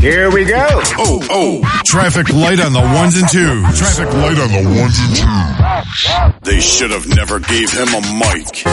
[0.00, 0.66] Here we go.
[0.96, 1.82] Oh, oh.
[1.84, 3.78] Traffic light on the ones and twos.
[3.78, 6.40] Traffic light on the ones and twos.
[6.40, 8.64] They should have never gave him a mic.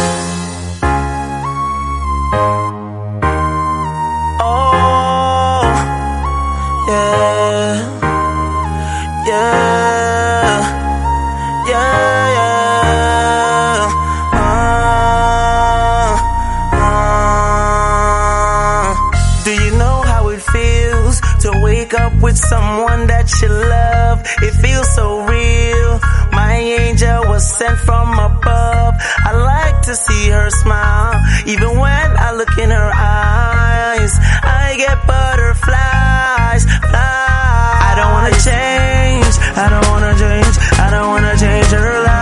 [22.38, 24.22] Someone that you love?
[24.42, 26.00] It feels so real.
[26.32, 28.94] My angel was sent from above.
[29.30, 34.14] I like to see her smile, even when I look in her eyes.
[34.44, 37.78] I get butterflies, flies.
[37.90, 39.34] I don't wanna change.
[39.58, 40.56] I don't wanna change.
[40.80, 42.17] I don't wanna change her love.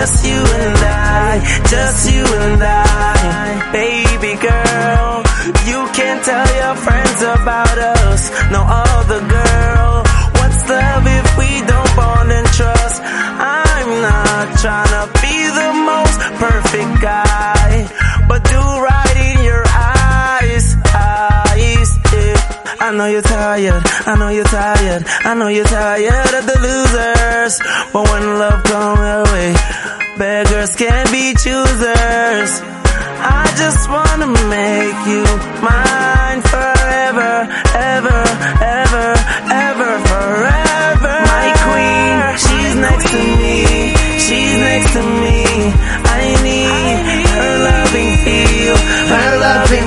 [0.00, 0.39] Just you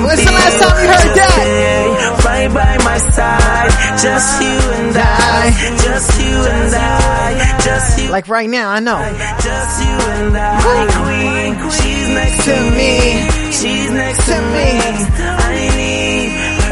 [0.02, 2.14] When's the last time you heard that?
[2.24, 3.70] right by my side,
[4.02, 5.52] just you and I,
[5.84, 8.10] just you and I, just you.
[8.10, 8.98] Like right now, I know.
[9.40, 12.92] Just you and I, my queen, she's next to me,
[13.52, 15.83] she's next to me.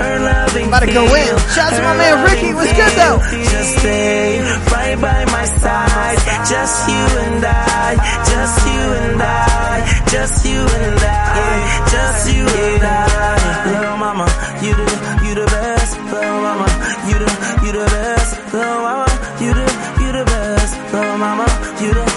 [0.02, 1.38] About to go in.
[1.54, 2.54] Shout out to my man Ricky.
[2.54, 3.18] What's good, though?
[3.22, 4.40] Just stay
[4.72, 6.18] right by my side,
[6.48, 7.94] just you and I,
[8.26, 13.70] just you and I, just you and I, just you and I.
[13.70, 14.26] Little mama,
[14.64, 14.88] you the,
[15.28, 15.96] you the best.
[16.10, 16.66] Little mama,
[17.06, 17.30] you the,
[17.64, 18.52] you the best.
[18.52, 19.06] Little mama,
[19.40, 19.66] you the,
[20.02, 20.92] you the best.
[20.92, 21.46] Little mama,
[21.80, 22.11] you the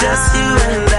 [0.00, 0.91] Just you and I,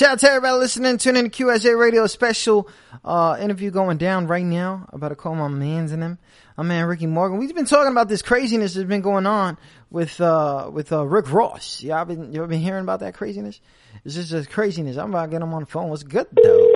[0.00, 2.66] Shout out to everybody listening, tuning in to QSJ Radio special
[3.04, 4.86] uh, interview going down right now.
[4.88, 6.18] I'm about to call my mans and them.
[6.56, 7.36] My man Ricky Morgan.
[7.36, 9.58] We've been talking about this craziness that's been going on
[9.90, 11.82] with uh, with uh, Rick Ross.
[11.82, 13.60] Y'all been you ever been hearing about that craziness?
[14.02, 14.96] It's just craziness.
[14.96, 15.90] I'm about to get him on the phone.
[15.90, 16.72] What's good though?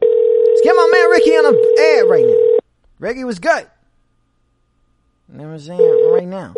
[0.47, 2.59] Let's get my man Ricky on the air right now.
[2.99, 3.67] Ricky was good.
[5.35, 6.11] You I'm saying?
[6.13, 6.53] Right now.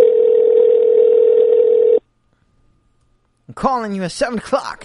[3.47, 4.85] I'm calling you at seven o'clock.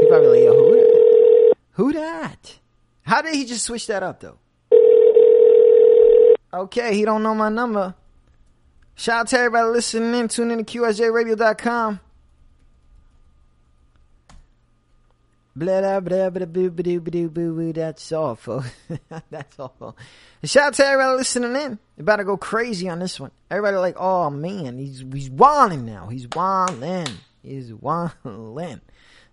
[0.00, 0.69] He probably like, yo, who?
[1.80, 2.58] Who that?
[3.04, 4.36] How did he just switch that up though?
[6.52, 7.94] Okay, he don't know my number.
[8.96, 10.28] Shout out to everybody listening in.
[10.28, 12.00] Tune in to QSJRadio.com.
[15.56, 17.72] Blah, blah, blah, blah, boo, boo, boo, boo, boo.
[17.72, 18.70] That's folks.
[19.30, 19.96] That's all.
[20.44, 21.78] Shout out to everybody listening in.
[21.98, 23.30] About to go crazy on this one.
[23.50, 26.08] Everybody like, oh man, he's he's walling now.
[26.08, 27.08] He's walling.
[27.42, 28.82] He's walling.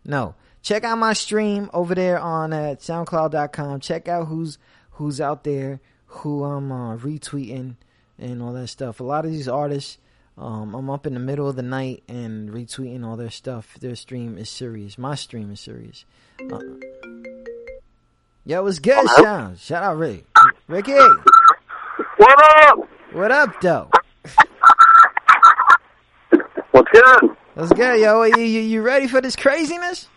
[0.05, 0.35] No.
[0.61, 3.79] Check out my stream over there on uh, SoundCloud.com.
[3.79, 4.57] Check out who's
[4.91, 7.75] who's out there, who I'm uh, retweeting
[8.19, 8.99] and all that stuff.
[8.99, 9.97] A lot of these artists
[10.37, 13.75] um, I'm up in the middle of the night and retweeting all their stuff.
[13.79, 14.97] Their stream is serious.
[14.97, 16.05] My stream is serious.
[16.51, 16.59] Uh,
[18.45, 19.55] yo, what's good, Sean?
[19.55, 20.25] Shout out, Rick.
[20.67, 20.93] Ricky.
[22.17, 22.89] What up?
[23.13, 23.89] What up, though?
[26.71, 27.35] What's good?
[27.55, 28.21] What's good, yo?
[28.23, 30.07] You, you, you ready for this craziness?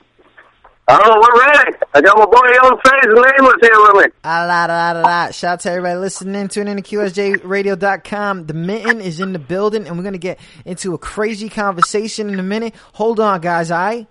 [0.93, 1.77] Oh, we're ready.
[1.95, 4.13] I got my boy on face nameless here with me.
[4.25, 5.31] Ah, la, la, la, la.
[5.31, 6.49] Shout out to everybody listening.
[6.49, 8.47] Tune in to QSJRadio.com.
[8.47, 12.29] The mitten is in the building, and we're going to get into a crazy conversation
[12.29, 12.75] in a minute.
[12.95, 14.07] Hold on, guys, all right?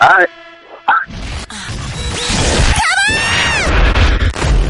[0.00, 0.28] All right.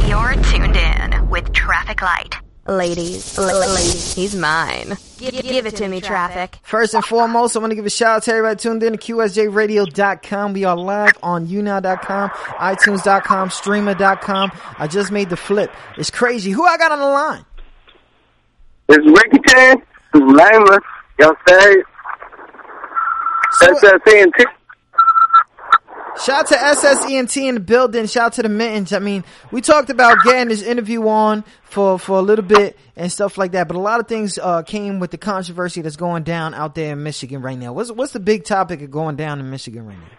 [0.08, 2.36] You're tuned in with Traffic Light.
[2.70, 4.96] Ladies, ladies, he's mine.
[5.18, 6.56] Give, give it to me, traffic.
[6.62, 8.98] First and foremost, I want to give a shout out to everybody tuned in to
[8.98, 10.52] QSJRadio.com.
[10.52, 14.52] We are live on YouNow.com, iTunes.com, Streamer.com.
[14.78, 15.72] I just made the flip.
[15.98, 16.52] It's crazy.
[16.52, 17.44] Who I got on the line?
[18.88, 19.78] It's Ricky Chan.
[20.14, 20.84] It's nameless.
[21.18, 21.74] Y'all say
[23.58, 24.22] So- SSC
[26.24, 28.06] Shout out to SSENT in the building.
[28.06, 28.92] Shout out to the mittens.
[28.92, 33.10] I mean, we talked about getting this interview on for, for a little bit and
[33.10, 36.24] stuff like that, but a lot of things uh, came with the controversy that's going
[36.24, 37.72] down out there in Michigan right now.
[37.72, 40.10] What's what's the big topic of going down in Michigan right now?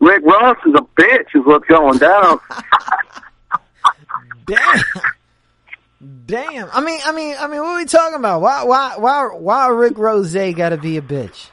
[0.00, 2.38] Rick Ross is a bitch is what's going down.
[4.46, 4.82] Damn.
[6.26, 6.68] Damn.
[6.72, 8.42] I mean, I mean, I mean, what are we talking about?
[8.42, 11.48] Why, why, why, why Rick Ross got to be a bitch?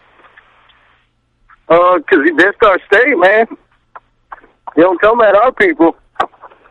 [1.71, 3.47] Uh, cause he dissed our state, man.
[4.75, 5.95] You don't come at our people.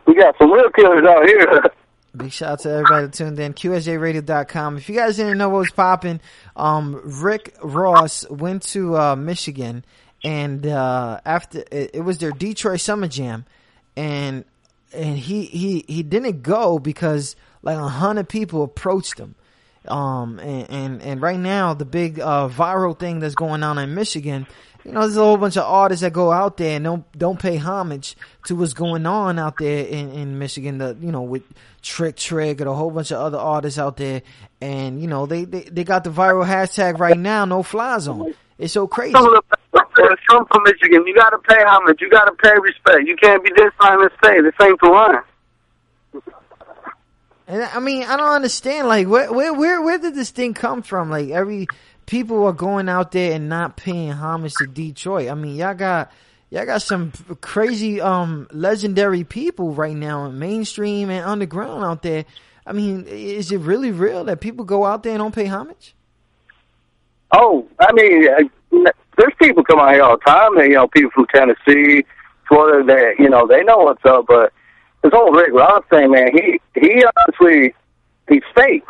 [0.06, 1.62] We got some real killers out here.
[2.16, 3.54] Big shout out to everybody that tuned in.
[3.54, 4.76] QSJRadio.com.
[4.76, 6.20] If you guys didn't know what was popping,
[6.54, 9.86] um, Rick Ross went to uh, Michigan,
[10.22, 13.46] and uh, after it, it was their Detroit Summer Jam,
[13.96, 14.44] and
[14.92, 19.34] and he he he didn't go because like a hundred people approached him.
[19.88, 23.94] Um, and, and, and right now the big, uh, viral thing that's going on in
[23.94, 24.46] Michigan,
[24.84, 27.38] you know, there's a whole bunch of artists that go out there and don't, don't
[27.38, 28.16] pay homage
[28.46, 31.42] to what's going on out there in, in Michigan, the, you know, with
[31.82, 34.22] Trick Trick and a whole bunch of other artists out there.
[34.60, 38.34] And, you know, they, they, they got the viral hashtag right now, no fly zone.
[38.58, 39.12] It's so crazy.
[39.12, 39.56] Some of the
[40.02, 41.06] it's come from Michigan.
[41.06, 42.00] You got to pay homage.
[42.00, 43.06] You got to pay respect.
[43.06, 45.22] You can't be this line and say this ain't the line.
[47.46, 48.88] And I mean, I don't understand.
[48.88, 51.10] Like, where, where, where, where did this thing come from?
[51.10, 51.66] Like, every
[52.10, 55.30] people are going out there and not paying homage to Detroit.
[55.30, 56.10] I mean, y'all got,
[56.50, 62.24] y'all got some crazy, um, legendary people right now, in mainstream and underground out there.
[62.66, 65.94] I mean, is it really real that people go out there and don't pay homage?
[67.32, 70.58] Oh, I mean, uh, there's people come out here all the time.
[70.58, 72.04] And, you know, people from Tennessee,
[72.48, 72.84] Florida.
[72.92, 74.26] That you know, they know what's up.
[74.26, 74.52] But
[75.02, 77.72] this whole Rick Ross thing, man, he he honestly
[78.28, 78.82] he's fake,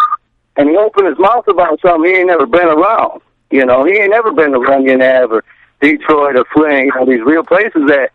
[0.60, 3.22] and he opened his mouth about something he ain't never been around.
[3.50, 5.44] You know, he ain't never been to Runyon Ave or
[5.80, 6.84] Detroit or Flint.
[6.84, 8.10] You know, these real places that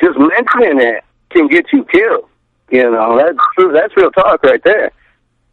[0.00, 2.28] just mentioning it can get you killed.
[2.70, 3.72] You know, that's true.
[3.72, 4.92] That's real talk right there.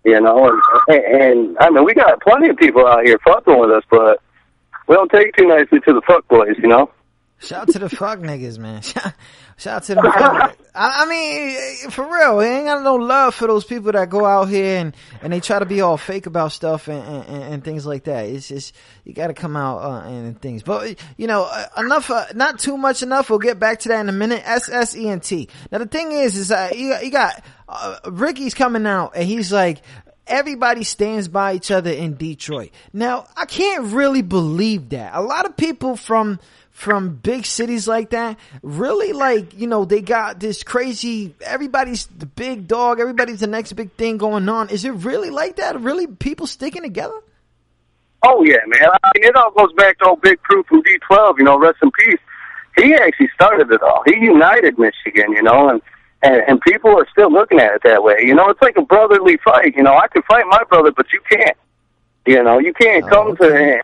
[0.05, 3.71] You know, and, and I mean, we got plenty of people out here fucking with
[3.71, 4.21] us, but
[4.87, 6.55] we don't take too nicely to the fuck boys.
[6.59, 6.91] You know.
[7.39, 8.81] Shout out to the fuck niggas, man.
[9.57, 10.03] Shout, out to them.
[10.03, 14.09] fuck- I, I mean, for real, they ain't got no love for those people that
[14.09, 17.43] go out here and, and they try to be all fake about stuff and, and,
[17.53, 18.25] and things like that.
[18.25, 20.63] It's just, you gotta come out, uh, and, things.
[20.63, 23.29] But, you know, uh, enough, uh, not too much enough.
[23.29, 24.43] We'll get back to that in a minute.
[24.43, 25.49] SSENT.
[25.71, 29.27] Now the thing is, is, uh, you, got- you got, uh, Ricky's coming out and
[29.27, 29.81] he's like,
[30.25, 32.71] everybody stands by each other in Detroit.
[32.93, 35.15] Now, I can't really believe that.
[35.15, 36.39] A lot of people from
[36.77, 42.27] from big cities like that really like, you know, they got this crazy everybody's the
[42.27, 44.69] big dog, everybody's the next big thing going on.
[44.69, 45.81] Is it really like that?
[45.81, 47.19] Really people sticking together?
[48.21, 48.89] Oh yeah, man.
[49.03, 51.39] I mean, it all goes back to old Big Proof from D12.
[51.39, 52.19] You know, rest in peace.
[52.75, 54.03] He actually started it all.
[54.05, 55.31] He united Michigan.
[55.31, 55.81] You know, and
[56.21, 58.17] and and people are still looking at it that way.
[58.21, 59.75] You know, it's like a brotherly fight.
[59.75, 61.57] You know, I can fight my brother, but you can't.
[62.27, 63.81] You know, you can't Oh, come to him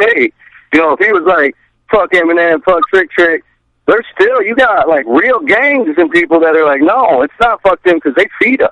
[0.00, 0.32] state.
[0.72, 1.54] You know, if he was like
[1.92, 3.44] fuck Eminem, fuck Trick Trick,
[3.86, 7.62] there's still you got like real gangs and people that are like, no, it's not
[7.62, 8.70] fuck them because they feed us.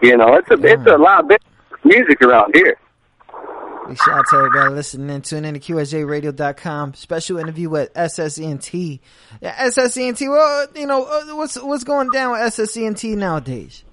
[0.00, 1.40] You know, it's a it's a lot of big
[1.84, 2.76] music around here.
[3.88, 5.22] Big shout out to everybody listening in.
[5.22, 6.94] Tune in to QSJRadio.com.
[6.94, 9.00] Special interview with SSENT.
[9.40, 13.84] Yeah, SSENT, well, you know, uh, what's, what's going down with SSENT nowadays?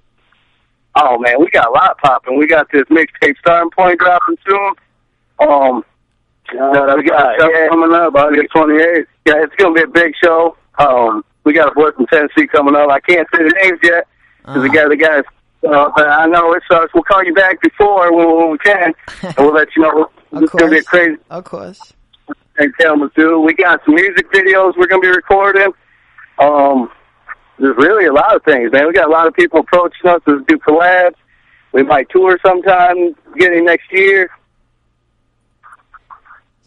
[0.95, 2.37] Oh man, we got a lot popping.
[2.37, 4.73] We got this mixtape starting point dropping soon.
[5.39, 5.85] Um,
[6.59, 7.67] uh, we got a show yeah.
[7.69, 9.05] coming up August 28th.
[9.25, 10.55] Yeah, it's gonna be a big show.
[10.77, 12.89] Um, we got a boy from Tennessee coming up.
[12.89, 14.07] I can't say the names yet
[14.43, 14.81] because we Uh-huh.
[14.83, 15.23] got the guys.
[15.67, 16.93] Uh, I know it sucks.
[16.93, 20.09] We'll call you back before when, when we can, and we'll let you know.
[20.31, 20.85] Of It's gonna be a course.
[20.85, 21.93] crazy Of course.
[22.79, 23.39] Thelma do.
[23.39, 25.71] We got some music videos we're gonna be recording.
[26.39, 26.89] Um,
[27.57, 28.87] there's really a lot of things, man.
[28.87, 31.15] We got a lot of people approaching us to do collabs.
[31.73, 34.29] We might tour sometime beginning next year.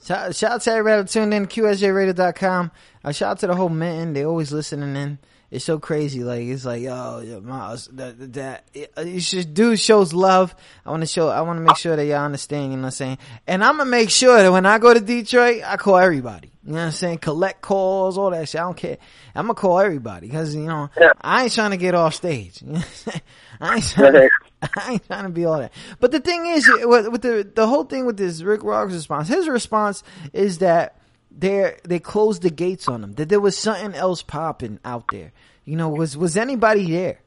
[0.04, 2.72] Shout, shout out to everybody tuned in, QSJRadio.com.
[3.04, 4.12] Uh, shout out to the whole Minton.
[4.14, 5.18] They always listening in.
[5.52, 6.24] It's so crazy.
[6.24, 8.64] Like, it's like, oh, yeah, Miles, that, that,
[9.06, 10.54] you should do shows love.
[10.84, 12.86] I want to show, I want to make sure that y'all understand, you know what
[12.86, 13.18] I'm saying?
[13.46, 16.50] And I'm to make sure that when I go to Detroit, I call everybody.
[16.64, 17.18] You know what I'm saying?
[17.18, 18.60] Collect calls, all that shit.
[18.60, 18.96] I don't care.
[19.34, 21.12] I'm to call everybody because, you know, Yeah.
[21.20, 22.62] I ain't trying to get off stage.
[22.62, 23.20] You know I'm?
[23.60, 24.30] I ain't trying to,
[24.76, 25.72] I ain't trying to be all that.
[26.00, 29.28] But the thing is, with, with the the whole thing with this Rick Ross response,
[29.28, 30.02] his response
[30.32, 30.98] is that
[31.36, 33.14] they they closed the gates on him.
[33.14, 35.32] That there was something else popping out there.
[35.64, 37.18] You know, was was anybody there?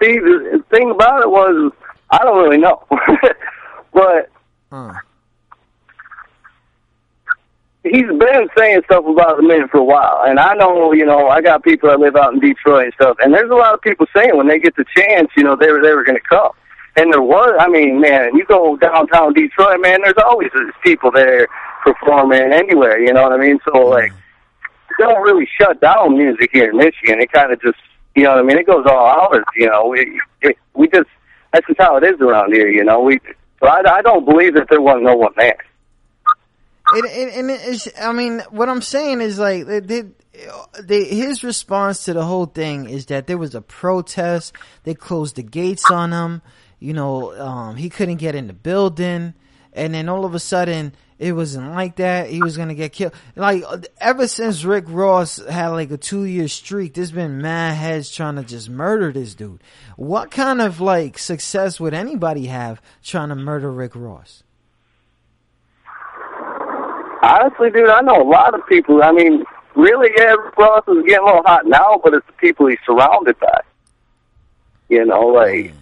[0.00, 1.72] See, the the thing about it was,
[2.10, 2.82] I don't really know,
[3.92, 4.30] but
[4.72, 4.94] Uh,
[7.94, 11.28] he's been saying stuff about the man for a while, and I know, you know,
[11.28, 13.80] I got people that live out in Detroit and stuff, and there's a lot of
[13.82, 16.28] people saying when they get the chance, you know, they were they were going to
[16.28, 16.50] come,
[16.96, 20.50] and there was, I mean, man, you go downtown Detroit, man, there's always
[20.82, 21.46] people there
[21.84, 23.58] performing anywhere, you know what I mean?
[23.64, 24.12] So like,
[24.98, 27.20] they don't really shut down music here in Michigan.
[27.20, 27.78] It kind of just,
[28.14, 28.58] you know what I mean?
[28.58, 29.86] It goes all hours, you know.
[29.88, 31.08] We it, we just
[31.52, 33.00] that's just how it is around here, you know.
[33.00, 33.20] We
[33.60, 35.58] so I, I don't believe that there wasn't no one there.
[36.92, 40.04] And it's, I mean, what I'm saying is like, they,
[40.82, 44.54] they, his response to the whole thing is that there was a protest.
[44.82, 46.42] They closed the gates on him.
[46.78, 49.34] You know, um, he couldn't get in the building.
[49.72, 52.28] And then all of a sudden, it wasn't like that.
[52.28, 53.14] He was gonna get killed.
[53.36, 53.64] Like,
[53.98, 58.36] ever since Rick Ross had like a two year streak, there's been mad heads trying
[58.36, 59.62] to just murder this dude.
[59.96, 64.42] What kind of like success would anybody have trying to murder Rick Ross?
[67.24, 69.02] Honestly, dude, I know a lot of people.
[69.02, 72.66] I mean, really, yeah, Ross is getting a little hot now, but it's the people
[72.66, 73.60] he's surrounded by.
[74.88, 75.72] You know, like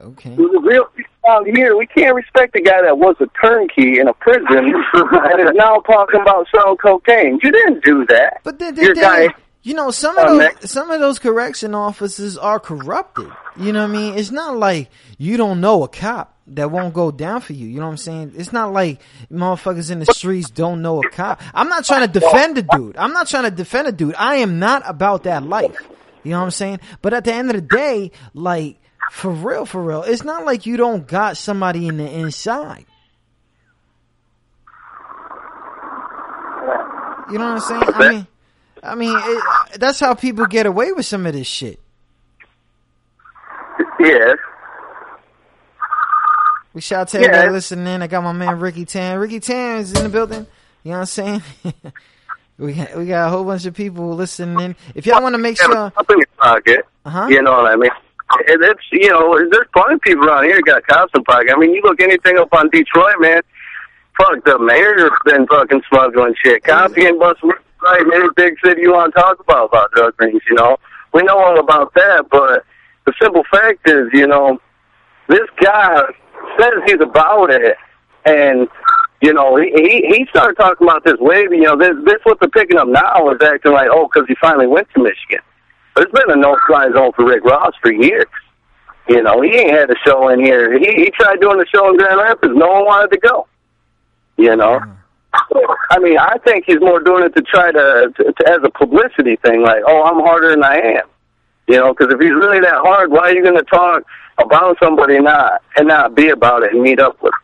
[0.00, 0.34] Okay.
[0.34, 0.86] the real
[1.54, 5.54] here, we can't respect a guy that was a turnkey in a prison and is
[5.54, 7.38] now talking about selling cocaine.
[7.42, 8.40] You didn't do that.
[8.44, 12.36] But then, Your then, guy- you know, some of those some of those correction officers
[12.36, 13.30] are corrupted.
[13.56, 14.18] You know what I mean?
[14.18, 17.66] It's not like you don't know a cop that won't go down for you.
[17.66, 18.32] You know what I'm saying?
[18.36, 21.40] It's not like motherfuckers in the streets don't know a cop.
[21.54, 22.96] I'm not trying to defend a dude.
[22.96, 24.14] I'm not trying to defend a dude.
[24.16, 25.76] I am not about that life.
[26.22, 26.80] You know what I'm saying?
[27.02, 28.76] But at the end of the day, like
[29.10, 32.86] for real, for real, it's not like you don't got somebody in the inside.
[37.30, 37.82] You know what I'm saying?
[37.94, 38.26] I mean,
[38.82, 41.80] I mean, it, that's how people get away with some of this shit.
[43.98, 44.36] Yes.
[46.74, 47.26] We shout out to Yeah.
[47.28, 48.02] everybody listening in.
[48.02, 49.18] I got my man Ricky Tan.
[49.18, 50.46] Ricky Tan is in the building.
[50.82, 51.42] You know what I'm saying?
[52.58, 54.76] we got, we got a whole bunch of people listening in.
[54.94, 56.84] If y'all want to make sure, a in your pocket.
[57.04, 57.26] Uh-huh.
[57.28, 57.90] You know what I mean?
[58.40, 61.52] It's you know, there's plenty of people around here got cops in pocket.
[61.54, 63.42] I mean, you look anything up on Detroit, man.
[64.16, 66.64] Fuck, the mayor's been fucking smuggling shit.
[66.64, 67.50] Cops getting busted
[67.82, 70.42] right in any big city you want to talk about about drug rings.
[70.48, 70.76] You know,
[71.12, 72.64] we know all about that, but
[73.06, 74.58] the simple fact is, you know,
[75.28, 76.02] this guy
[76.58, 77.76] says he's about it,
[78.24, 78.68] and
[79.20, 81.52] you know, he he, he started talking about this wave.
[81.52, 84.34] You know, this this what they're picking up now is acting like, oh, because he
[84.40, 85.40] finally went to Michigan.
[85.94, 88.26] But it's been a no-fly zone for Rick Ross for years.
[89.08, 90.78] You know, he ain't had a show in here.
[90.78, 92.54] He he tried doing a show in Grand Rapids.
[92.56, 93.46] No one wanted to go.
[94.36, 94.80] You know.
[95.90, 98.70] I mean, I think he's more doing it to try to, to, to as a
[98.70, 101.08] publicity thing, like, oh, I'm harder than I am.
[101.66, 104.04] You know, because if he's really that hard, why are you going to talk
[104.38, 107.32] about somebody and not and not be about it and meet up with?
[107.32, 107.40] Him?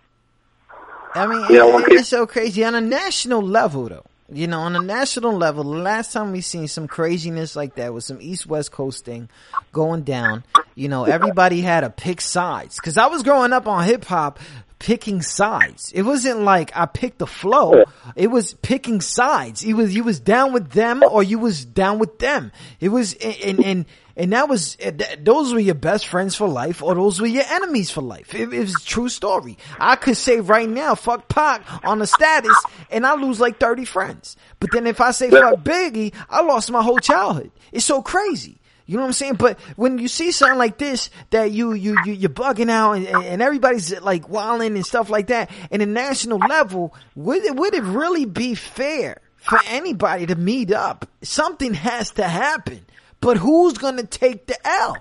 [1.14, 4.04] I mean, You know, it's so crazy on a national level, though.
[4.32, 7.92] You know, on a national level, the last time we seen some craziness like that
[7.92, 9.28] was some East West Coast thing
[9.72, 10.44] going down.
[10.76, 12.78] you know, everybody had to pick sides.
[12.78, 14.38] Cause I was growing up on hip hop
[14.80, 15.92] picking sides.
[15.94, 17.84] It wasn't like I picked the flow.
[18.16, 19.62] It was picking sides.
[19.62, 22.50] It was, you was down with them or you was down with them.
[22.80, 26.82] It was, and, and, and that was, eh, those were your best friends for life
[26.82, 28.34] or those were your enemies for life.
[28.34, 29.58] It, it was a true story.
[29.78, 32.56] I could say right now, fuck Pac on the status
[32.90, 34.36] and I lose like 30 friends.
[34.58, 37.52] But then if I say fuck Biggie, I lost my whole childhood.
[37.70, 38.59] It's so crazy.
[38.90, 39.34] You know what I'm saying?
[39.34, 43.06] But when you see something like this, that you, you, you, you're bugging out and,
[43.06, 47.72] and everybody's like wilding and stuff like that, in a national level, would it, would
[47.72, 51.08] it really be fair for anybody to meet up?
[51.22, 52.84] Something has to happen.
[53.20, 54.96] But who's gonna take the L?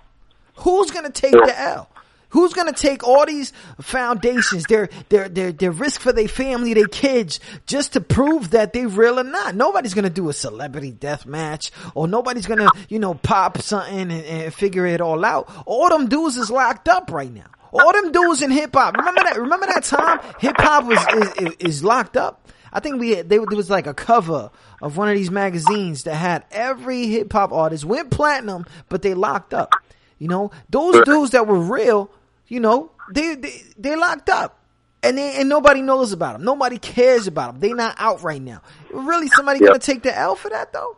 [0.58, 1.89] Who's gonna take the L?
[2.30, 6.88] Who's gonna take all these foundations, their, their, their, their risk for their family, their
[6.88, 9.56] kids, just to prove that they real or not?
[9.56, 14.12] Nobody's gonna do a celebrity death match, or nobody's gonna, you know, pop something and,
[14.12, 15.52] and figure it all out.
[15.66, 17.48] All them dudes is locked up right now.
[17.72, 18.96] All them dudes in hip hop.
[18.96, 22.48] Remember that, remember that time hip hop was, is, is locked up?
[22.72, 26.16] I think we, they, there was like a cover of one of these magazines that
[26.16, 29.74] had every hip hop artist went platinum, but they locked up.
[30.20, 32.12] You know, those dudes that were real,
[32.50, 34.58] you know, they, they, they locked up.
[35.04, 36.44] And they, and nobody knows about them.
[36.46, 37.62] Nobody cares about them.
[37.62, 38.64] They're not out right now.
[38.92, 39.72] Really, somebody Yep.
[39.72, 40.98] gonna take the L for that though?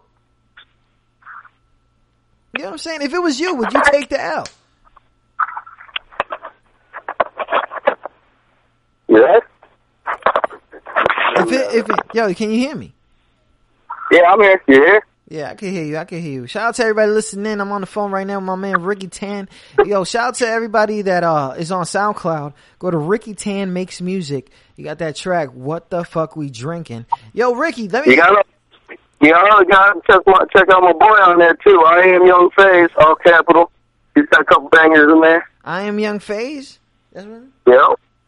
[2.54, 3.02] You know what I'm saying?
[3.04, 4.54] If it was you, would you take the L?
[9.10, 9.42] Yes.
[11.36, 12.96] If it, if it, yo, can you hear me?
[14.12, 14.62] Yeah, I'm here.
[14.68, 15.02] You here?
[15.32, 15.96] Yeah, I can hear you.
[15.98, 16.48] I can hear you.
[16.48, 17.62] Shout out to everybody listening in.
[17.62, 19.48] I'm on the phone right now with my man Ricky Tan.
[19.86, 22.52] Yo, shout out to everybody that uh is on SoundCloud.
[22.80, 24.52] Go to Ricky Tan Makes Music.
[24.76, 27.06] You got that track, What the Fuck We Drinking.
[27.32, 28.44] Yo, Ricky, let me You gotta,
[29.22, 31.82] you gotta, gotta check, my, check out my boy on there too.
[31.88, 33.72] I am Young Phase, all capital.
[34.14, 35.50] He's got a couple bangers in there.
[35.64, 36.78] I am Young Phase.
[37.14, 37.88] That's what Yeah.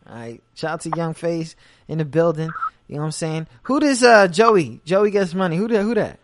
[0.10, 0.42] Alright.
[0.56, 1.58] Shout out to Young Phase
[1.90, 2.50] in the building.
[2.88, 3.48] You know what I'm saying?
[3.64, 4.80] Who does uh Joey?
[4.86, 5.58] Joey gets money.
[5.58, 6.20] Who that who that?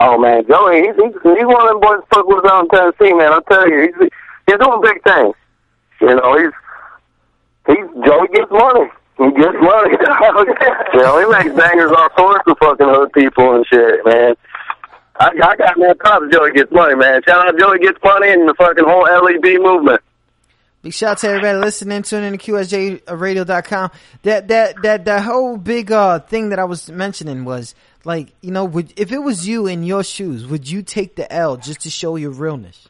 [0.00, 3.32] Oh man, Joey, he's he's, one of them boys fuck with out in Tennessee, man.
[3.32, 4.08] I'll tell you, he's
[4.46, 5.34] he's doing big things.
[6.00, 6.54] You know, he's
[7.66, 8.86] he's Joey gets money.
[9.18, 9.90] He gets money.
[10.94, 14.36] you know, he makes bangers all sorts of fucking hood people and shit, man.
[15.18, 16.32] I, I got man props.
[16.32, 17.20] Joey gets money, man.
[17.26, 20.00] Shout out Joey gets money and the fucking whole LED movement.
[20.88, 23.90] Big shout out to everybody listening, tuning in to QSJRadio.com.
[24.22, 27.74] That, that, that, that whole big, uh, thing that I was mentioning was,
[28.06, 31.30] like, you know, would, if it was you in your shoes, would you take the
[31.30, 32.88] L just to show your realness?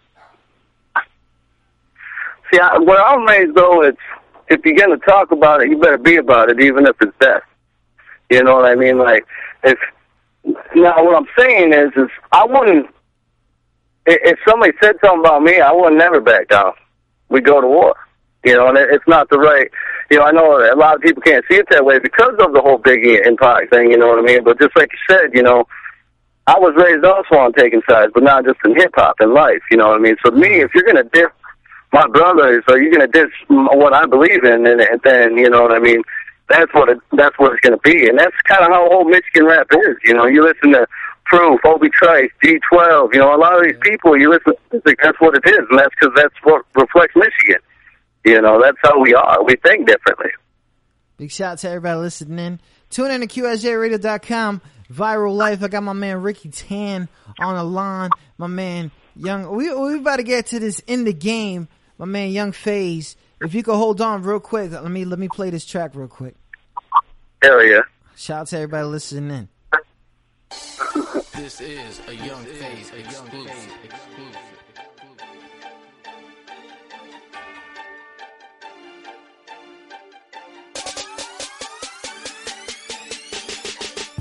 [2.52, 3.96] See, I, what I'm amazed though is
[4.46, 7.18] if you're going to talk about it, you better be about it, even if it's
[7.18, 7.42] death.
[8.30, 8.98] You know what I mean?
[8.98, 9.26] Like,
[9.64, 9.76] if
[10.76, 12.86] now what I'm saying is, is I wouldn't.
[14.06, 16.74] If somebody said something about me, I wouldn't never back down.
[17.28, 17.94] We go to war.
[18.44, 19.70] You know, and it's not the right.
[20.10, 22.52] You know, I know a lot of people can't see it that way because of
[22.52, 23.90] the whole Biggie and Pac thing.
[23.90, 24.44] You know what I mean?
[24.44, 25.66] But just like you said, you know,
[26.46, 29.60] I was raised also on taking sides, but not just in hip hop in life.
[29.70, 30.16] You know what I mean?
[30.24, 31.28] So me, if you're gonna diss
[31.92, 35.62] my brothers, or you're gonna diss what I believe in, and, and then you know
[35.62, 36.02] what I mean.
[36.48, 39.44] That's what it, that's what it's gonna be, and that's kind of how old Michigan
[39.44, 39.96] rap is.
[40.04, 40.86] You know, you listen to
[41.28, 43.14] Proof, Obi Trice, D12.
[43.14, 44.98] You know, a lot of these people, you listen to music.
[45.02, 47.60] That's what it is, and that's because that's what reflects Michigan.
[48.24, 49.44] You know, that's how we are.
[49.44, 50.30] We think differently.
[51.18, 52.60] Big shout out to everybody listening in.
[52.90, 54.60] Tune in to QSJRadio.com.
[54.92, 55.62] Viral Life.
[55.62, 57.08] I got my man Ricky Tan
[57.40, 58.10] on the line.
[58.38, 59.54] My man Young.
[59.54, 61.68] We we about to get to this in the game.
[61.98, 63.16] My man Young Phase.
[63.40, 66.08] If you could hold on real quick, let me let me play this track real
[66.08, 66.36] quick.
[67.42, 67.80] Hell yeah.
[68.16, 69.48] Shout out to everybody listening in.
[70.50, 73.78] This is a young phase exclusive.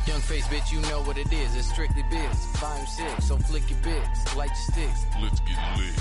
[0.05, 1.55] Young Phase, bitch, you know what it is.
[1.55, 2.45] It's strictly biz.
[2.57, 5.05] Volume six, so flick your bits, light your sticks.
[5.21, 5.95] Let's get lit.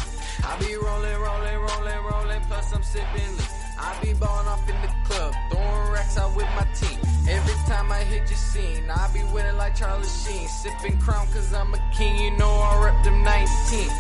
[0.45, 3.49] I be rolling, rolling, rolling, rolling, plus I'm sipping lit.
[3.79, 7.06] I be balling off in the club, throwing racks out with my team.
[7.29, 10.47] Every time I hit your scene, I be winning like Charlie Sheen.
[10.49, 13.91] Sipping crown cause I'm a king, you know I rep them 19.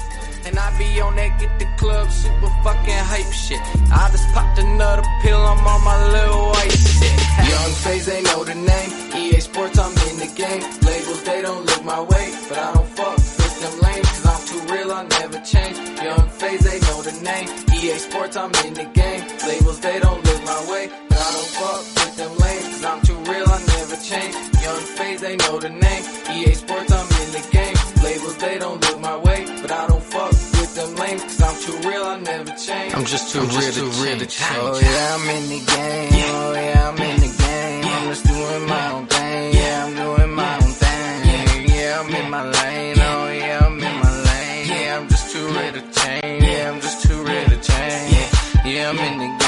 [0.46, 3.60] And I be on that get the club super fucking hype shit.
[3.90, 7.16] I just popped another pill, I'm on my little white shit.
[7.50, 8.90] Young phase, they know the name.
[9.18, 10.62] EA Sports, I'm in the game.
[10.86, 14.42] Labels, they don't look my way, but I don't fuck with them lame, cause I'm
[14.46, 15.76] too real, I never change.
[16.00, 17.48] Young phase, they know the name.
[17.74, 19.22] EA Sports, I'm in the game.
[19.48, 20.90] Labels, they don't look my way,
[25.36, 26.04] they know the name.
[26.32, 27.76] EA Sports, I'm in the game.
[28.02, 31.56] Labels, they don't look my way, but I don't fuck with them lame, cause I'm
[31.62, 32.24] too real, I'm
[33.04, 34.58] just too, I'm real, just too to real to change.
[34.60, 36.12] Oh yeah, I'm in the game.
[36.34, 37.84] Oh yeah, I'm in the game.
[37.84, 39.54] I'm just doing my own thing.
[39.54, 41.68] Yeah, I'm doing my own thing.
[41.68, 42.96] Yeah, I'm in my lane.
[42.98, 44.68] Oh yeah, I'm in my lane.
[44.68, 46.44] Yeah, I'm just too real to change.
[46.44, 48.30] Yeah, I'm just too real to change.
[48.64, 49.45] Yeah, I'm in the game.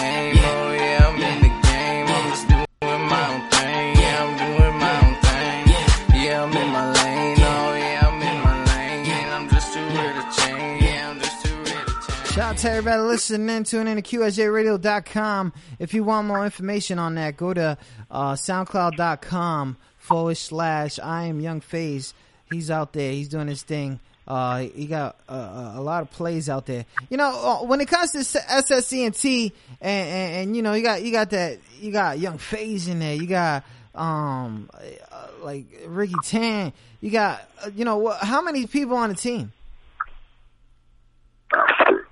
[12.59, 13.63] Out to everybody listening.
[13.63, 15.53] Tune in to QSJRadio.com.
[15.79, 17.79] If you want more information on that, go to
[18.11, 22.15] uh, SoundCloud.com forward slash I am Young Phase.
[22.51, 23.13] He's out there.
[23.13, 24.01] He's doing his thing.
[24.27, 26.85] Uh, he got uh, a lot of plays out there.
[27.11, 31.03] You know, uh, when it comes to SSC and and, and, you know, you got
[31.03, 33.15] you got that you got Young Phase in there.
[33.15, 36.73] You got um uh, like Ricky Tan.
[37.01, 39.53] You got uh, you know how many people on the team?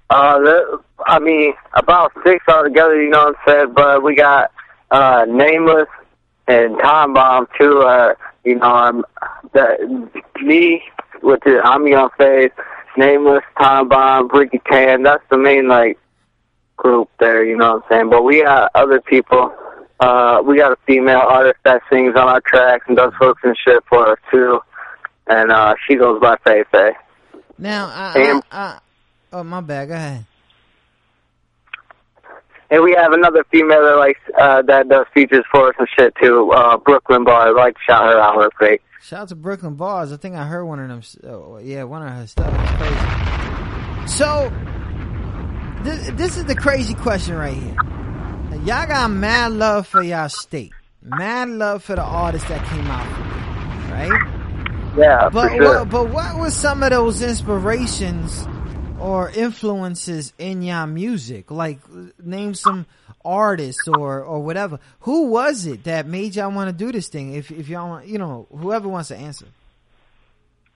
[0.09, 3.73] Uh, the, I mean, about six altogether, you know what I'm saying?
[3.75, 4.53] But we got,
[4.91, 5.89] uh, Nameless
[6.47, 8.15] and Time Bomb too, uh,
[8.45, 9.05] you know, I'm,
[9.53, 10.09] the,
[10.43, 10.83] me,
[11.23, 12.53] with the, I'm Young Phase,
[12.97, 15.99] Nameless, Time Bomb, Ricky Tan, that's the main, like,
[16.77, 18.11] group there, you know what I'm saying?
[18.11, 19.53] But we got other people,
[19.99, 23.57] uh, we got a female artist that sings on our tracks and does hooks and
[23.57, 24.61] shit for us too.
[25.27, 26.93] And, uh, she goes by Faye Faye.
[27.59, 28.79] Now, I, Am- I, I,
[29.33, 29.89] oh my bad.
[29.89, 30.27] Go ahead.
[32.71, 36.15] And we have another female that likes uh that does features for us and shit
[36.21, 36.51] too.
[36.53, 37.49] Uh Brooklyn Bar.
[37.49, 38.83] I'd like to shout her out real quick.
[39.03, 40.13] Shout out to Brooklyn Bars.
[40.13, 41.01] I think I heard one of them.
[41.31, 42.53] Oh, yeah, one of her stuff.
[42.53, 44.09] It's crazy.
[44.09, 44.53] So,
[45.85, 47.77] this, this is the crazy question right here.
[48.65, 50.73] Y'all got mad love for y'all state.
[51.03, 53.37] Mad love for the artists that came out
[53.93, 54.11] right?
[54.97, 55.79] Yeah, But for sure.
[55.81, 58.47] what, but what was some of those inspirations
[59.01, 61.51] or influences in y'all music?
[61.51, 61.79] Like
[62.23, 62.87] name some
[63.25, 64.79] artists or or whatever.
[65.01, 67.35] Who was it that made y'all want to do this thing?
[67.35, 69.47] If if y'all want, you know, whoever wants to answer.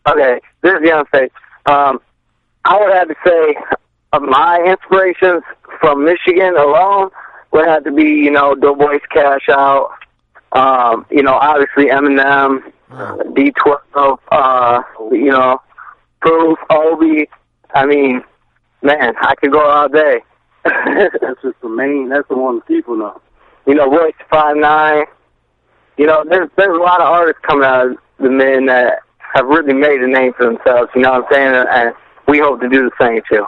[0.07, 1.31] Okay, this is Phase.
[1.67, 2.01] Um
[2.65, 3.57] I would have to say
[4.13, 5.43] uh, my inspirations
[5.81, 7.11] from Michigan alone
[7.53, 9.91] would have to be, you know, Doughboys Cash Out,
[10.53, 12.63] um, you know, obviously Eminem,
[13.35, 15.61] D twelve, uh, you know,
[16.21, 17.29] Proof, Obi.
[17.75, 18.23] I mean,
[18.83, 20.21] man, I could go all day.
[20.65, 22.09] That's just the main.
[22.09, 23.21] That's the one people know.
[23.67, 25.05] you know, Royce Five Nine.
[25.97, 29.01] You know, there's there's a lot of artists coming out of the men that
[29.35, 30.91] have really made a name for themselves.
[30.95, 31.55] You know what I'm saying?
[31.55, 31.95] And, and
[32.29, 33.47] we hope to do the same too.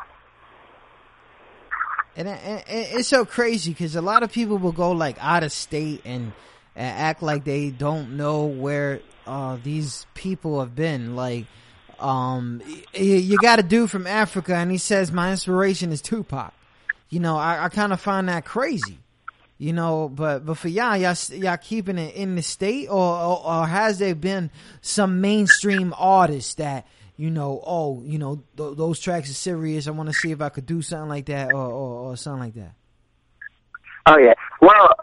[2.15, 5.43] And, and, and it's so crazy because a lot of people will go like out
[5.43, 6.33] of state and,
[6.77, 11.17] and act like they don't know where uh, these people have been.
[11.17, 11.47] Like,
[12.03, 12.63] um,
[12.95, 16.53] you got a dude from Africa, and he says my inspiration is Tupac.
[17.09, 18.99] You know, I, I kind of find that crazy.
[19.59, 23.47] You know, but but for y'all, y'all y'all keeping it in the state, or, or
[23.47, 26.87] or has there been some mainstream artists that
[27.17, 29.87] you know, oh, you know, th- those tracks are serious.
[29.87, 32.41] I want to see if I could do something like that, or or, or something
[32.41, 32.73] like that.
[34.07, 34.35] Oh yeah.
[34.61, 34.97] Well,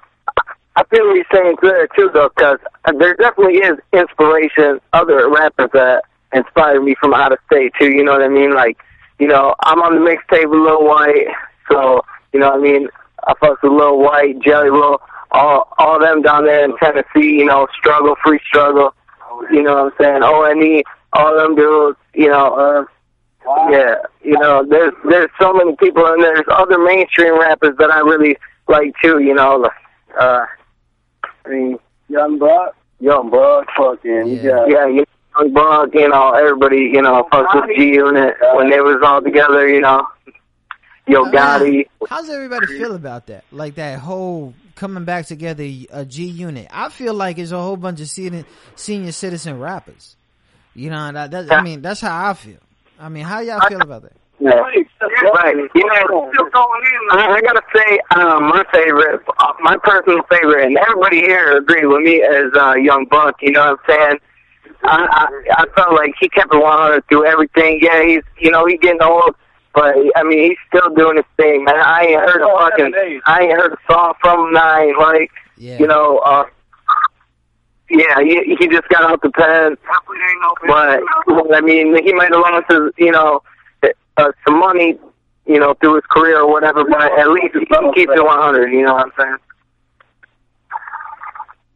[0.76, 2.60] I feel what you're saying there too, though, because
[2.98, 4.82] there definitely is inspiration.
[4.92, 7.92] Other rappers that inspired me from out of state too.
[7.92, 8.54] You know what I mean?
[8.54, 8.78] Like,
[9.20, 11.28] you know, I'm on the mixtape with Lil Wyte,
[11.72, 12.02] so
[12.34, 12.88] you know what I mean.
[13.28, 17.38] I fuck with Lil Wyte, Jelly Roll, all all them down there in Tennessee.
[17.40, 18.94] You know, struggle, free struggle.
[19.52, 20.24] You know what I'm saying?
[20.24, 21.98] O N E, all them dudes.
[22.14, 22.86] You know, uh,
[23.72, 28.00] yeah, you know, there's there's so many people and there's other mainstream rappers that I
[28.00, 28.38] really
[28.68, 29.20] like too.
[29.20, 29.72] You know, like,
[30.20, 30.46] uh,
[31.46, 34.66] I mean, Young Buck, Young Buck, fucking, you Yeah.
[34.68, 35.06] yeah, you know,
[35.40, 39.22] Young Buck, you know, everybody, you know, fucks with G Unit when they was all
[39.22, 39.68] together.
[39.68, 40.08] You know,
[41.08, 41.88] Yo Gotti.
[42.08, 43.44] How's everybody feel about that?
[43.52, 46.68] Like that whole coming back together, a G unit.
[46.72, 50.16] I feel like it's a whole bunch of senior, senior citizen rappers.
[50.76, 52.60] You know, that, that, I mean, that's how I feel.
[53.00, 54.14] I mean, how y'all feel about that?
[54.40, 54.52] Yeah.
[54.52, 54.88] Right.
[55.76, 56.32] You know,
[57.12, 61.86] I, I gotta say, um, my favorite, uh, my personal favorite, and everybody here agree
[61.86, 63.36] with me is uh, Young Buck.
[63.42, 64.20] You know what I'm saying?
[64.84, 67.80] I, I I felt like he kept it 100 through everything.
[67.82, 69.36] Yeah, he's you know he's getting old,
[69.74, 71.76] but I mean he's still doing his thing, man.
[71.76, 74.58] I ain't heard a fucking, I ain't heard a song from him.
[74.58, 75.80] I ain't like, Yeah.
[75.80, 76.46] you know, uh,
[77.90, 79.76] yeah, he, he just got out the pen,
[80.68, 83.42] but well, I mean he might have lost his, you know,
[84.18, 84.98] uh, some money,
[85.46, 88.72] you know, through his career or whatever, but at least he keeps it 100.
[88.72, 89.38] You know what I'm saying?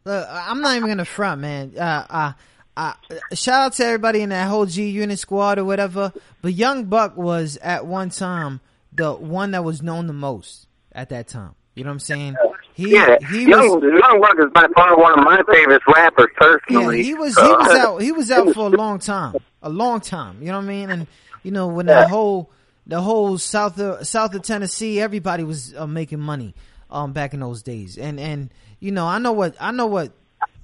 [0.06, 1.72] Look, I'm not even gonna front, man.
[1.78, 2.32] Uh, uh,
[2.76, 2.94] uh,
[3.32, 6.12] shout out to everybody in that whole G Unit squad or whatever.
[6.42, 8.60] But Young Buck was at one time
[8.92, 11.54] the one that was known the most at that time.
[11.74, 12.36] You know what I'm saying?
[12.74, 16.28] He Yeah, he Young, was Young Buck is by far one of my favorite rappers
[16.32, 17.02] yeah, personally.
[17.02, 20.00] he was he Uh, was out he was out for a long time, a long
[20.00, 20.38] time.
[20.40, 20.90] You know what I mean?
[20.90, 21.06] And
[21.42, 22.50] you know when that whole
[22.86, 26.54] the whole south of south of Tennessee, everybody was uh, making money
[26.90, 27.96] um back in those days.
[27.98, 30.12] And and you know I know what I know what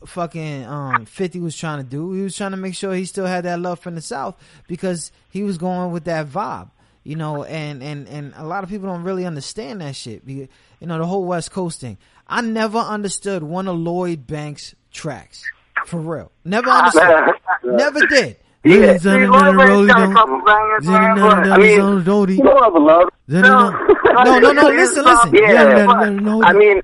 [0.06, 2.12] fucking um 50 was trying to do.
[2.12, 4.36] He was trying to make sure he still had that love from the south
[4.68, 6.70] because he was going with that vibe.
[7.02, 10.22] You know, and and and a lot of people don't really understand that shit.
[10.26, 10.48] You
[10.82, 11.96] know, the whole West Coast thing.
[12.28, 15.42] I never understood one of Lloyd Banks' tracks.
[15.86, 16.30] For real.
[16.44, 17.34] Never understood.
[17.64, 18.36] Never did.
[18.62, 21.70] Yeah, see, Lloyd Banks got a couple bangers, man, I mean,
[22.36, 23.08] you know I love.
[23.26, 25.34] No, no, no, listen, listen.
[25.34, 26.82] Yeah, I mean,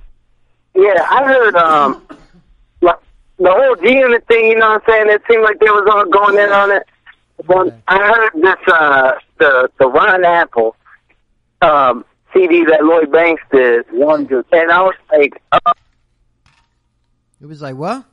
[0.74, 2.02] yeah, I heard um,
[3.38, 4.46] the whole G Unit thing.
[4.46, 5.06] You know what I'm saying?
[5.10, 6.82] It seemed like they was all going in on it.
[7.46, 10.74] But I heard this uh, the the Rotten Apple
[11.62, 13.86] um CD that Lloyd Banks did.
[13.92, 15.72] One just, and I was like, uh,
[17.40, 18.04] It was like, what?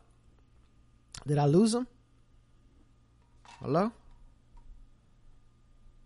[1.25, 1.87] Did I lose him?
[3.61, 3.91] Hello?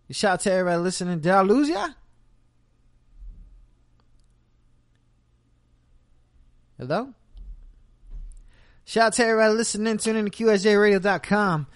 [0.07, 1.19] You shout to everybody listening.
[1.19, 1.89] Did I lose ya?
[6.77, 7.13] Hello?
[8.87, 9.87] Shout out to everybody listening.
[9.91, 11.67] In, tune in to QSJRadio.com.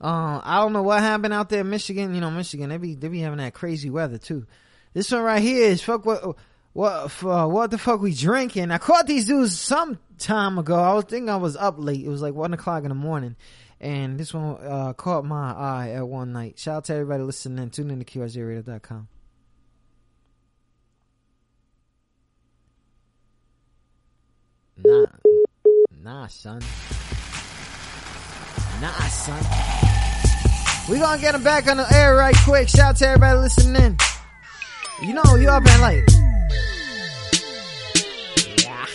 [0.00, 2.12] Uh, I don't know what happened out there in Michigan.
[2.12, 4.48] You know, Michigan, they be, they be having that crazy weather too.
[4.92, 6.36] This one right here is fuck what,
[6.72, 8.72] what, for, what the fuck we drinking.
[8.72, 10.74] I caught these dudes some time ago.
[10.74, 12.04] I was thinking I was up late.
[12.04, 13.36] It was like one o'clock in the morning.
[13.80, 16.58] And this one, uh, caught my eye at one night.
[16.58, 17.70] Shout out to everybody listening.
[17.70, 19.06] tuning in to QSJRadio.com.
[24.84, 25.06] Nah,
[26.06, 26.60] nah, son.
[28.80, 29.42] Nah, son.
[30.88, 32.68] We gonna get him back on the air right quick.
[32.68, 33.98] Shout out to everybody listening.
[35.02, 36.04] You know, you up and late.
[38.62, 38.86] Yeah.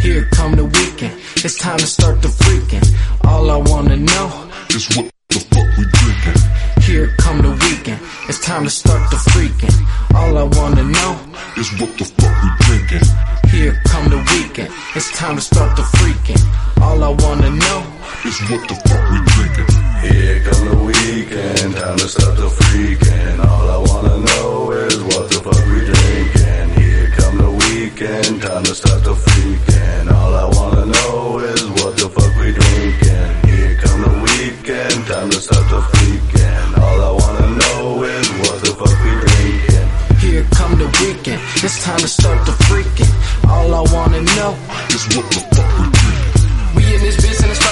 [0.00, 1.20] Here come the weekend.
[1.36, 3.26] It's time to start the freaking.
[3.28, 6.38] All I wanna know Is what the fuck we drinking?
[6.82, 8.00] Here come the weekend.
[8.28, 9.74] It's time to start the freaking.
[10.14, 11.12] All I wanna know
[11.56, 13.06] Is what the fuck we drinking?
[13.50, 14.70] Here come the weekend.
[14.94, 16.42] It's time to start the freaking.
[16.82, 17.82] All I wanna know
[18.24, 19.84] Is what the fuck we drinking?
[20.04, 23.38] Here come the weekend, time to start the freaking.
[23.48, 26.66] All I wanna know is what the fuck we drinking.
[26.78, 30.12] Here come the weekend, time to start the freaking.
[30.12, 33.30] All I wanna know is what the fuck we drinking.
[33.48, 34.33] Here come the weekend,
[34.64, 36.78] time to start the freaking.
[36.78, 39.88] All I wanna know is what the fuck we drinking.
[40.20, 41.42] Here come the weekend.
[41.62, 43.12] It's time to start the freaking.
[43.50, 44.56] All I wanna know
[44.88, 45.80] Is what the fuck?
[45.80, 45.93] We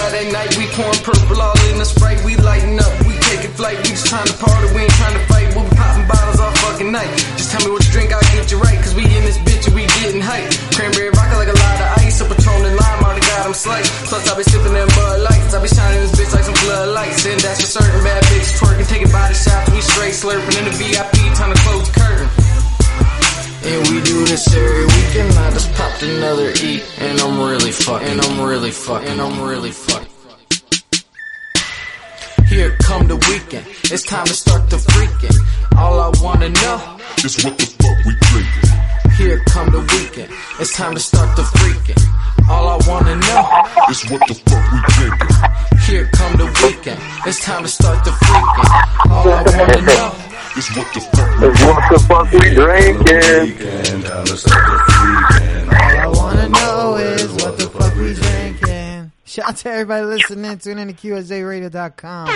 [0.03, 0.51] Friday night.
[0.59, 2.19] We pouring purple all in the sprite.
[2.27, 2.91] We lighting up.
[3.07, 3.79] We taking flight.
[3.87, 4.67] We just trying to party.
[4.75, 5.47] We ain't trying to fight.
[5.55, 7.07] We'll be popping bottles all fucking night.
[7.38, 8.11] Just tell me what you drink.
[8.11, 8.83] I'll get you right.
[8.83, 10.51] Cause we in this bitch and we getting hype.
[10.75, 12.19] Cranberry vodka like a lot of ice.
[12.19, 12.99] A Patron and lime.
[12.99, 13.95] Already got them sliced.
[14.11, 15.55] Plus I be sipping them Bud Lights.
[15.55, 17.23] I be shining this bitch like some blood lights.
[17.23, 18.88] And that's for certain bad bitches twerking.
[18.91, 19.71] Taking body shots.
[19.71, 21.15] We straight slurping in the VIP.
[21.38, 22.02] Time to close the.
[23.64, 25.38] And we do this every weekend.
[25.38, 28.09] I just popped another E, and I'm really fucking.
[28.09, 29.09] And I'm really fucking.
[29.09, 30.09] And I'm really fucking.
[32.48, 33.66] Here come the weekend.
[33.85, 35.79] It's time to start the freaking.
[35.79, 36.98] All I wanna know.
[37.25, 38.70] Is what the fuck we drinking?
[39.16, 40.33] Here come the weekend.
[40.59, 42.03] It's time to start the freaking.
[42.51, 43.42] All I wanna know.
[43.90, 45.37] Is what the fuck we drinking?
[45.87, 47.01] Here come the weekend.
[47.27, 49.11] It's time to start the freaking.
[49.11, 50.32] All I wanna know.
[50.55, 53.57] Is what the fuck we is what the fuck we drinking?
[53.57, 55.67] Weekend, time to start the freaking.
[55.73, 59.12] All I wanna know is what the fuck we drinking.
[59.25, 60.59] Shout out to everybody listening.
[60.59, 62.27] Tune in to QSJRadio.com.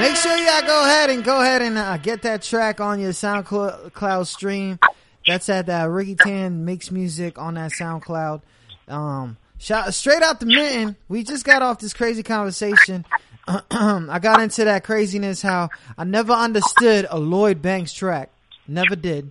[0.00, 3.12] Make sure y'all go ahead and go ahead and uh, get that track on your
[3.12, 4.78] SoundCloud stream.
[5.26, 8.42] That's at uh, Ricky Tan Makes Music on that SoundCloud.
[8.86, 10.96] Um, shout straight out the mitten.
[11.08, 13.06] We just got off this crazy conversation.
[13.46, 18.30] I got into that craziness how I never understood a Lloyd Banks track.
[18.66, 19.30] Never did.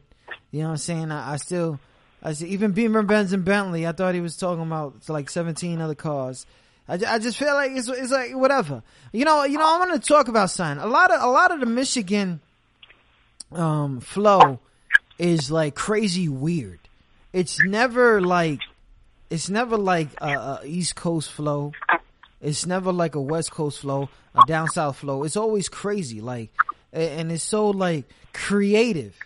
[0.52, 1.12] You know what I'm saying?
[1.12, 1.80] I, I still,
[2.22, 5.82] I see, even Beamer Benz and Bentley, I thought he was talking about like 17
[5.82, 6.46] other cars.
[6.88, 8.84] I, I just feel like it's, it's like whatever.
[9.12, 10.84] You know, you know, I want to talk about something.
[10.84, 12.40] A lot of, a lot of the Michigan,
[13.52, 14.60] um, flow
[15.18, 16.80] is like crazy weird.
[17.32, 18.60] It's never like,
[19.32, 21.72] it's never like a, a East Coast flow.
[22.44, 25.24] It's never like a West Coast flow, a down south flow.
[25.24, 26.52] It's always crazy, like,
[26.92, 29.18] and it's so like creative.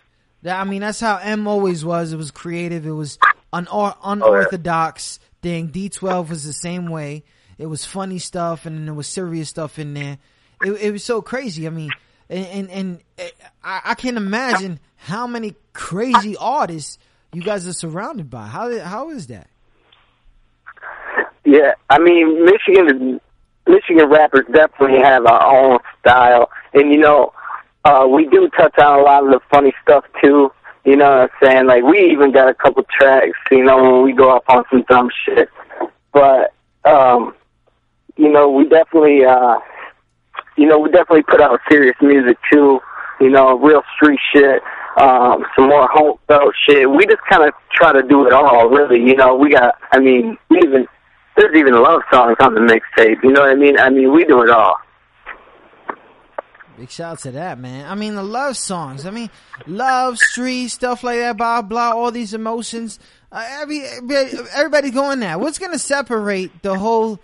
[0.45, 2.13] I mean, that's how M always was.
[2.13, 2.85] It was creative.
[2.85, 3.17] It was
[3.51, 3.67] un-
[4.03, 5.69] unorthodox thing.
[5.69, 7.23] D12 was the same way.
[7.57, 10.19] It was funny stuff, and there was serious stuff in there.
[10.63, 11.65] it, it was so crazy.
[11.65, 11.89] I mean,
[12.29, 13.23] and and, and uh,
[13.63, 16.99] I, I can't imagine how many crazy artists
[17.33, 18.45] you guys are surrounded by.
[18.45, 19.47] How how is that?
[21.47, 23.21] Yeah, I mean, Michigan,
[23.65, 27.31] Michigan rappers definitely have our own style, and you know,
[27.85, 30.51] uh, we do touch on a lot of the funny stuff too.
[30.83, 31.67] You know what I'm saying?
[31.67, 34.83] Like we even got a couple tracks, you know, when we go off on some
[34.89, 35.47] dumb shit.
[36.11, 37.33] But um,
[38.17, 39.55] you know, we definitely uh
[40.57, 42.81] you know, we definitely put out serious music too,
[43.21, 44.61] you know, real street shit,
[44.97, 46.91] um, some more home felt shit.
[46.91, 50.37] We just kinda try to do it all, really, you know, we got I mean,
[50.49, 50.89] we even
[51.37, 53.79] there's even love songs on the mixtape, you know what I mean?
[53.79, 54.75] I mean we do it all.
[56.77, 57.89] Big shout out to that, man.
[57.89, 59.07] I mean, the love songs.
[59.07, 59.31] I mean,
[59.65, 62.99] love, street, stuff like that, blah, blah, all these emotions.
[63.31, 63.81] Uh, every,
[64.53, 65.39] everybody going there.
[65.39, 67.19] What's going to separate the whole,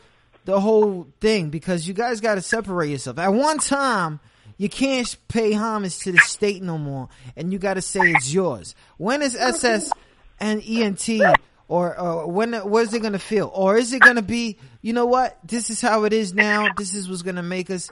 [0.45, 1.51] the whole thing?
[1.51, 3.19] Because you guys got to separate yourself.
[3.19, 4.19] At one time,
[4.57, 8.33] you can't pay homage to the state no more, and you got to say it's
[8.33, 8.73] yours.
[8.97, 9.91] When is SS
[10.39, 11.07] and ENT,
[11.67, 13.51] or, or when, what is it going to feel?
[13.53, 15.37] Or is it going to be, you know what?
[15.43, 16.67] This is how it is now.
[16.77, 17.89] This is what's going to make us.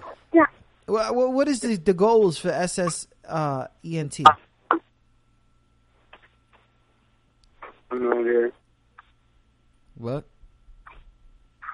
[0.87, 4.19] Well, well, what is the, the goals for SS uh, ENT?
[9.95, 10.25] What?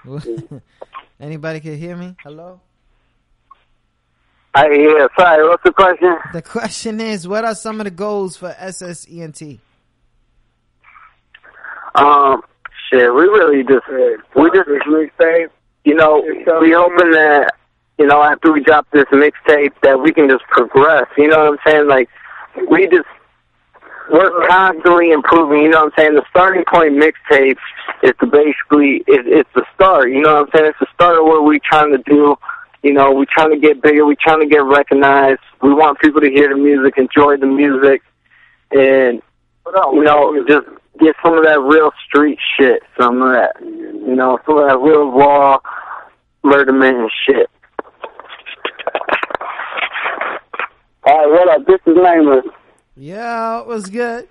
[0.03, 0.27] What?
[1.19, 2.15] Anybody can hear me?
[2.21, 2.61] Hello?
[4.53, 6.17] I yeah, sorry, what's the question?
[6.33, 9.59] The question is, what are some of the goals for SS ENT?
[11.97, 12.41] Um,
[12.89, 13.87] shit, we really just
[14.35, 15.49] we just mixtape.
[15.83, 17.53] You know, we hoping that
[17.97, 21.07] you know after we drop this mixtape that we can just progress.
[21.17, 21.87] You know what I'm saying?
[21.87, 22.09] Like
[22.69, 23.07] we just
[24.11, 25.63] we're constantly improving.
[25.63, 26.15] You know what I'm saying?
[26.15, 27.57] The starting point mixtape
[28.03, 30.11] is to basically it, it's the start.
[30.11, 30.65] You know what I'm saying?
[30.67, 32.35] It's the start of what we're trying to do.
[32.83, 34.05] You know, we're trying to get bigger.
[34.05, 35.41] We're trying to get recognized.
[35.63, 38.03] We want people to hear the music, enjoy the music,
[38.71, 39.21] and
[39.65, 40.67] you know, just
[40.99, 42.83] get some of that real street shit.
[42.99, 45.59] Some of that, you know, some of that real raw
[46.43, 47.49] murder man shit.
[51.03, 51.65] All right, what up?
[51.67, 52.45] This is Nameless.
[52.95, 54.27] Yeah, it was good.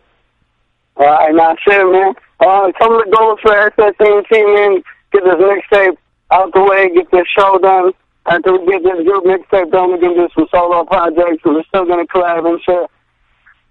[0.97, 2.15] All right, now shit, man.
[2.41, 5.97] Uh, some of the goals for SSNT, man, get this mixtape
[6.31, 7.93] out the way, get this show done.
[8.27, 11.43] After we get this group mixtape done, we can do some solo projects.
[11.45, 12.91] And we're still gonna collab and shit.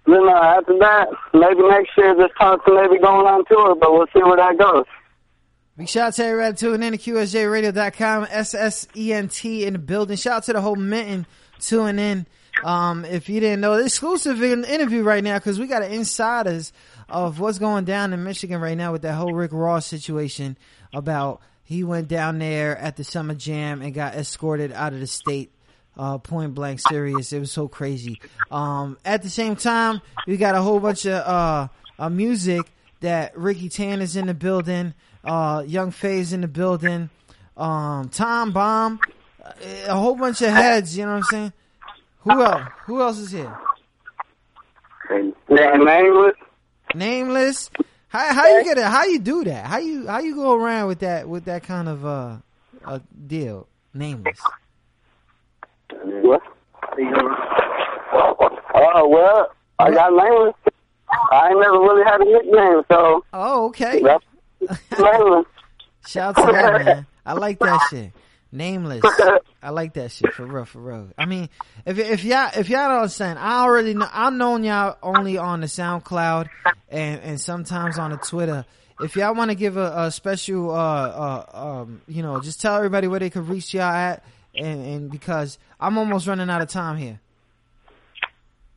[0.06, 3.92] Then uh, after that, maybe next year, just talk to maybe going on tour, but
[3.92, 4.84] we'll see where that goes.
[5.76, 10.16] Big shout out to everybody tuning in to QSJRadio.com, SSENT in the building.
[10.16, 11.26] Shout out to the whole Mitten
[11.60, 12.26] tuning in.
[12.64, 16.72] Um, if you didn't know, exclusive interview right now, cause we got an insiders
[17.08, 20.56] of what's going down in Michigan right now with that whole Rick Ross situation
[20.94, 25.06] about he went down there at the summer jam and got escorted out of the
[25.06, 25.52] state
[25.96, 27.32] uh, point blank serious.
[27.32, 28.20] It was so crazy.
[28.50, 32.66] Um, at the same time, we got a whole bunch of uh, uh, music
[33.00, 37.10] that Ricky Tan is in the building, uh, Young Phase in the building,
[37.56, 39.00] um, Tom Bomb,
[39.86, 40.96] a whole bunch of heads.
[40.96, 41.52] You know what I'm saying?
[42.20, 42.62] Who else?
[42.86, 43.58] Who else is here?
[45.48, 46.34] Nameless.
[46.94, 47.70] Nameless.
[48.08, 48.84] How how you get it?
[48.84, 49.66] How you do that?
[49.66, 52.36] How you how you go around with that with that kind of uh,
[52.84, 53.68] uh deal?
[53.94, 54.40] Nameless.
[56.26, 56.42] What?
[58.74, 60.54] Oh well, I got nameless.
[61.32, 63.24] I ain't never really had a nickname, so.
[63.32, 64.00] Oh, okay.
[64.98, 65.46] nameless.
[66.06, 67.06] Shout out to that man.
[67.24, 68.12] I like that shit.
[68.52, 69.02] Nameless.
[69.62, 71.08] I like that shit for real, for real.
[71.18, 71.48] I mean,
[71.84, 74.08] if if y'all if y'all don't understand, I already know.
[74.10, 76.48] I've known y'all only on the SoundCloud
[76.88, 78.64] and and sometimes on the Twitter.
[79.00, 82.76] If y'all want to give a, a special, uh, uh, um, you know, just tell
[82.76, 84.24] everybody where they can reach y'all at,
[84.56, 87.20] and and because I'm almost running out of time here.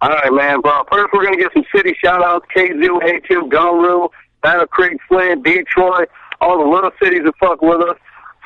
[0.01, 0.61] All right, man.
[0.63, 4.09] Well, first we're gonna get some city shout outs: KZoo, A2, Gunru,
[4.41, 6.09] Battle Creek, Flint, Detroit,
[6.41, 7.97] all the little cities that fuck with us.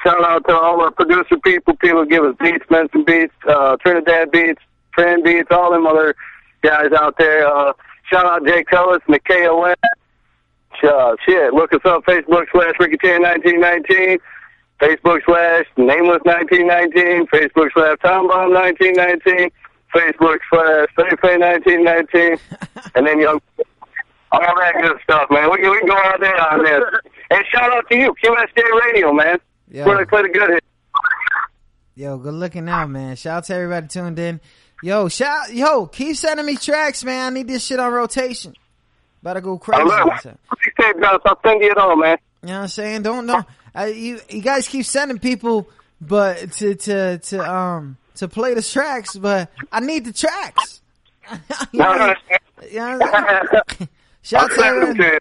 [0.04, 4.32] Shout out to all our producer people, people give us beats, Benson Beats, uh, Trinidad
[4.32, 4.62] Beats,
[4.94, 6.16] Trend Beats, all them other
[6.62, 7.48] guys out there.
[7.48, 7.72] Uh,
[8.10, 9.76] shout out Jay Cullis, McKay
[10.84, 14.18] Uh, shit, look us up, Facebook slash Ricky Tan 1919,
[14.84, 19.50] Facebook slash Nameless 1919, Facebook slash Tom Bomb 1919,
[19.96, 22.38] Facebook slash Phase 1919,
[22.96, 23.40] and then young,
[24.32, 25.50] all that good stuff, man.
[25.52, 26.84] We can, we can go out there on this.
[27.32, 29.38] And shout out to you, QSJ Radio, man.
[29.70, 29.86] Yo.
[29.86, 30.64] Really played a good hit.
[31.96, 33.16] Yo, good looking out, man.
[33.16, 34.42] Shout out to everybody tuned in.
[34.82, 37.32] Yo, shout, yo, keep sending me tracks, man.
[37.32, 38.54] I need this shit on rotation.
[39.22, 39.82] Better go crazy.
[39.82, 40.38] I love it.
[41.26, 42.18] I'll send you it all, man.
[42.42, 43.04] You know what I'm saying?
[43.04, 43.46] Don't don't.
[43.76, 45.70] Uh, you you guys keep sending people,
[46.00, 50.82] but to to to um to play the tracks, but I need the tracks.
[51.32, 51.38] you
[51.80, 52.14] know,
[52.70, 53.48] you know what I'm
[53.78, 53.90] saying?
[54.22, 55.20] Shout out to everybody.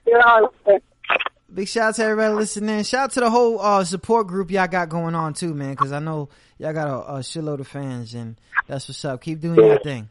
[1.52, 2.82] Big shout out to everybody listening.
[2.82, 5.72] Shout out to the whole uh, support group y'all got going on too, man.
[5.72, 8.36] Because I know y'all got a, a shitload of fans, and
[8.68, 9.20] that's what's up.
[9.20, 10.08] Keep doing your thing.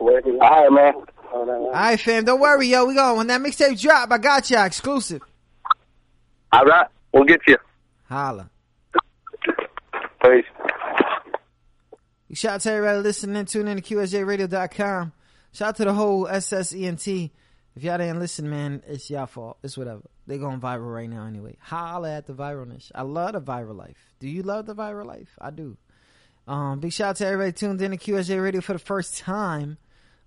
[0.00, 0.92] All right, man.
[1.32, 2.24] All right, fam.
[2.24, 2.84] Don't worry, yo.
[2.84, 4.10] We go when that mixtape drop.
[4.12, 5.22] I got y'all exclusive.
[6.54, 7.56] All right, we'll get you.
[8.04, 8.48] Holla.
[10.22, 10.44] Peace.
[12.32, 13.44] Shout out to everybody listening.
[13.46, 15.12] Tune in to QSJRadio.com.
[15.52, 17.32] Shout out to the whole SSENT.
[17.74, 19.58] If y'all didn't listen, man, it's y'all fault.
[19.64, 20.02] It's whatever.
[20.28, 21.56] They going viral right now anyway.
[21.58, 22.92] Holla at the viralness.
[22.94, 24.14] I love the viral life.
[24.20, 25.36] Do you love the viral life?
[25.40, 25.76] I do.
[26.46, 29.76] Um, big shout out to everybody tuned in to QSJ Radio for the first time.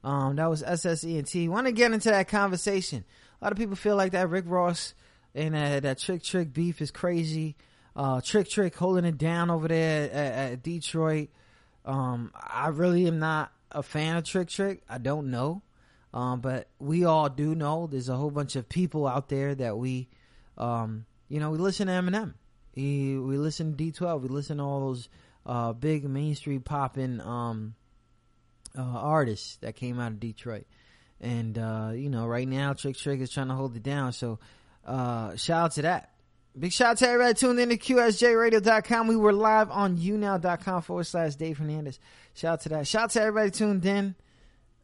[0.03, 1.47] Um, that was SSENT.
[1.47, 3.05] Want to get into that conversation.
[3.41, 4.93] A lot of people feel like that Rick Ross
[5.37, 7.55] and that, that Trick Trick beef is crazy.
[7.95, 11.29] Uh, Trick Trick holding it down over there at, at Detroit.
[11.85, 14.81] Um, I really am not a fan of Trick Trick.
[14.89, 15.61] I don't know.
[16.13, 19.77] Um, but we all do know there's a whole bunch of people out there that
[19.77, 20.07] we,
[20.57, 22.33] um, you know, we listen to Eminem.
[22.73, 24.21] He, we listen to D12.
[24.21, 25.09] We listen to all those,
[25.45, 27.75] uh, big mainstream popping, um,
[28.77, 30.65] uh, artists that came out of Detroit.
[31.21, 34.13] And, uh, you know, right now Trick Trick is trying to hold it down.
[34.13, 34.39] So,
[34.87, 36.11] uh, shout out to that.
[36.57, 39.07] Big shout out to everybody tuned in to QSJRadio.com.
[39.07, 41.99] We were live on YouNow.com forward slash Dave Hernandez.
[42.33, 42.87] Shout out to that.
[42.87, 44.15] Shout out to everybody tuned in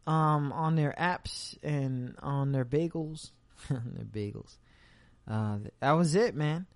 [0.05, 3.31] um, on their apps and on their bagels.
[3.69, 4.57] their bagels.
[5.27, 6.67] Uh, that was it, man.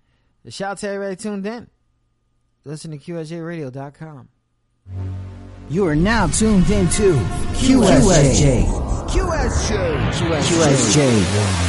[0.48, 1.68] Shout out to everybody tuned in.
[2.64, 4.28] Listen to QSJRadio.com.
[5.70, 8.64] You are now tuned into QSJ.
[8.64, 9.08] QSJ.
[9.08, 10.10] QSJ.
[10.10, 11.67] QSJ.